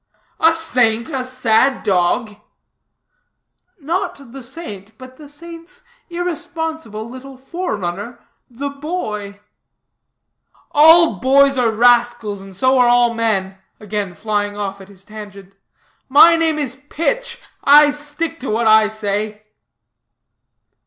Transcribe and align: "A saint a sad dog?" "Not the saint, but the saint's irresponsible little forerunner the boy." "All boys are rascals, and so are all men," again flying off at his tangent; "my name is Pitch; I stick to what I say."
"A 0.39 0.55
saint 0.55 1.11
a 1.11 1.23
sad 1.23 1.83
dog?" 1.83 2.35
"Not 3.79 4.31
the 4.31 4.41
saint, 4.41 4.97
but 4.97 5.17
the 5.17 5.29
saint's 5.29 5.83
irresponsible 6.09 7.07
little 7.07 7.37
forerunner 7.37 8.17
the 8.49 8.69
boy." 8.71 9.41
"All 10.71 11.19
boys 11.19 11.55
are 11.59 11.69
rascals, 11.69 12.41
and 12.41 12.55
so 12.55 12.79
are 12.79 12.87
all 12.89 13.13
men," 13.13 13.59
again 13.79 14.15
flying 14.15 14.57
off 14.57 14.81
at 14.81 14.87
his 14.89 15.05
tangent; 15.05 15.53
"my 16.09 16.35
name 16.35 16.57
is 16.57 16.73
Pitch; 16.89 17.39
I 17.63 17.91
stick 17.91 18.39
to 18.39 18.49
what 18.49 18.65
I 18.65 18.87
say." 18.87 19.43